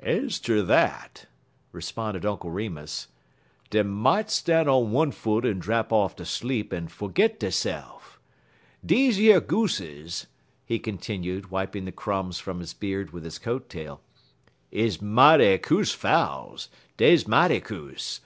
[0.00, 1.24] "Ez ter dat,"
[1.72, 3.08] responded Uncle Remus,
[3.70, 8.18] "dey mought stan' on one foot en drap off ter sleep en fergit deyse'f.
[8.84, 10.26] Deze yer gooses,"
[10.66, 14.02] he continued, wiping the crumbs from his beard with his coat tail,
[14.70, 16.68] "is mighty kuse fowls;
[16.98, 18.18] deyer mighty kuse.